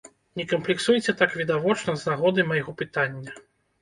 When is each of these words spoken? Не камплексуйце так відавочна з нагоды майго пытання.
Не 0.39 0.45
камплексуйце 0.53 1.15
так 1.21 1.35
відавочна 1.41 1.95
з 2.05 2.11
нагоды 2.11 2.49
майго 2.51 2.77
пытання. 2.81 3.29